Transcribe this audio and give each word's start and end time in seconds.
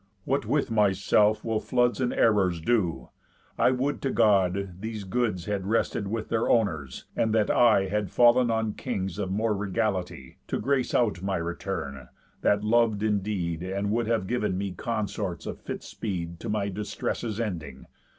What 0.25 0.47
with 0.47 0.71
myself 0.71 1.45
will 1.45 1.59
floods 1.59 2.01
And 2.01 2.11
errors 2.11 2.59
do? 2.59 3.09
I 3.55 3.69
would 3.69 4.01
to 4.01 4.09
God, 4.09 4.77
these 4.79 5.03
goods 5.03 5.45
Had 5.45 5.67
rested 5.67 6.07
with 6.07 6.29
their 6.29 6.49
owners, 6.49 7.05
and 7.15 7.35
that 7.35 7.51
I 7.51 7.85
Had 7.85 8.07
fall'n 8.09 8.49
on 8.49 8.73
kings 8.73 9.19
of 9.19 9.29
more 9.29 9.55
regality, 9.55 10.39
To 10.47 10.59
grace 10.59 10.95
out 10.95 11.21
my 11.21 11.37
return, 11.37 12.07
that 12.41 12.63
lov'd 12.63 13.03
indeed, 13.03 13.61
And 13.61 13.91
would 13.91 14.07
have 14.07 14.25
giv'n 14.25 14.55
me 14.57 14.71
consorts 14.75 15.45
of 15.45 15.61
fit 15.61 15.83
speed 15.83 16.39
To 16.39 16.49
my 16.49 16.69
distresses' 16.69 17.39
ending! 17.39 17.85